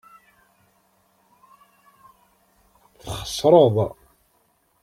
[2.99, 3.75] Txeṣreḍ.